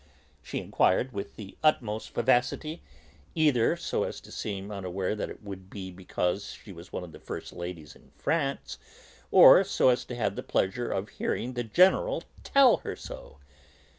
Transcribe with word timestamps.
she 0.41 0.57
inquired, 0.59 1.11
with 1.13 1.35
the 1.35 1.55
utmost 1.63 2.15
vivacity, 2.15 2.81
either 3.35 3.75
so 3.75 4.01
as 4.03 4.19
to 4.19 4.31
seem 4.31 4.71
unaware 4.71 5.15
that 5.15 5.29
it 5.29 5.43
would 5.43 5.69
be 5.69 5.91
because 5.91 6.53
she 6.53 6.71
was 6.73 6.91
one 6.91 7.03
of 7.03 7.11
the 7.11 7.19
first 7.19 7.53
ladies 7.53 7.95
in 7.95 8.09
France, 8.17 8.79
or 9.29 9.63
so 9.63 9.89
as 9.89 10.03
to 10.03 10.15
have 10.15 10.35
the 10.35 10.41
pleasure 10.41 10.89
of 10.91 11.07
hearing 11.09 11.53
the 11.53 11.63
General 11.63 12.23
tell 12.43 12.77
her 12.77 12.95
so. 12.95 13.37